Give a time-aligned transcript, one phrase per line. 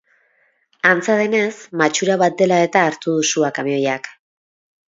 [0.91, 1.53] Antza denez,
[1.83, 4.15] matxura bat dela eta hartu du sua kamioiak.